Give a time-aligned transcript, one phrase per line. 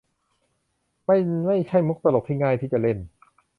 [1.07, 2.97] มันไม่ใช่มุกตลกที่ง่ายที่จะเล่น